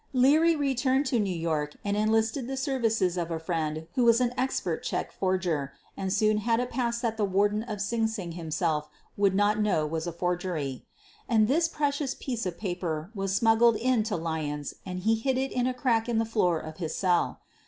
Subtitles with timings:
[0.13, 3.17] Leary retwri>ed to New York and enlisted the ser QUEEN OF THE BURGLARS 67 rices
[3.17, 7.17] of a friend who was an expert check forger and soon had a pass that
[7.17, 10.87] the Warden of Sing Sing himself would not know was a forgery.
[11.29, 15.51] And this precious piece of paper was smuggled in to Lyons and he hid it
[15.51, 17.39] in a crack in the floor of his cell.